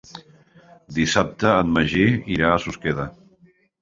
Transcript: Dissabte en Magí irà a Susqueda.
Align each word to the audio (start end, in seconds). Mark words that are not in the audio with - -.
Dissabte 0.95 1.51
en 1.65 1.71
Magí 1.75 2.07
irà 2.37 2.51
a 2.55 2.59
Susqueda. 2.65 3.07